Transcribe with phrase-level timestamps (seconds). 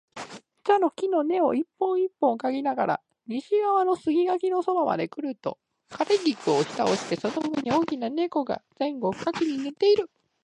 [0.63, 5.59] 茶の木の根を一本一本嗅ぎながら、西側の杉垣のそばまでくると、
[5.91, 10.09] 枯菊を押し倒してその上に大きな猫が前後不覚に寝ている